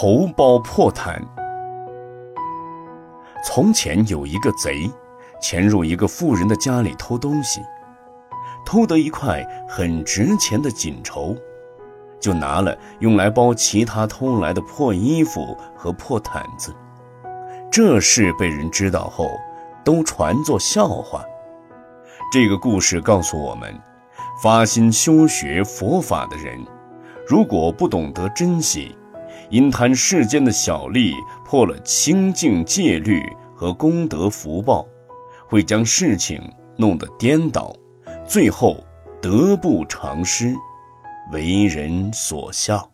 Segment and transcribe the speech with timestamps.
[0.00, 1.20] 头包破毯。
[3.44, 4.88] 从前有一个贼，
[5.40, 7.60] 潜入一个富人的家里偷东西，
[8.64, 11.36] 偷得一块很值钱的锦绸，
[12.20, 16.72] 就拿了用来包其他偷来的破衣服和破毯子。
[17.68, 19.28] 这事被人知道后，
[19.82, 21.24] 都传作笑话。
[22.32, 23.76] 这个故事告诉我们，
[24.40, 26.64] 发心修学佛法的人，
[27.26, 28.96] 如果不懂得珍惜，
[29.50, 33.22] 因贪世间的小利，破了清净戒律
[33.54, 34.86] 和功德福报，
[35.46, 36.40] 会将事情
[36.76, 37.74] 弄得颠倒，
[38.26, 38.76] 最后
[39.20, 40.54] 得不偿失，
[41.32, 42.90] 为人所笑。